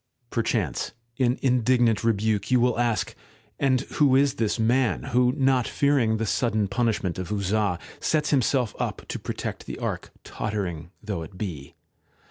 Perchance 0.31 0.93
in 1.17 1.37
indignant 1.43 2.03
rebuke 2.03 2.49
you 2.49 2.59
will 2.59 2.79
ask: 2.79 3.13
'And 3.59 3.81
who 3.81 4.15
is 4.15 4.33
this 4.37 4.57
man 4.57 5.03
who, 5.03 5.31
not 5.33 5.67
fearing 5.67 6.17
the 6.17 6.25
sudden 6.25 6.67
punishment 6.67 7.19
of 7.19 7.31
Uzzah, 7.31 7.77
sets 7.99 8.31
himself 8.31 8.75
up 8.79 9.03
to 9.09 9.19
protect 9.19 9.67
the 9.67 9.77
Ark, 9.77 10.09
tottering 10.27 10.89
though 11.03 11.21
it 11.21 11.37
be 11.37 11.75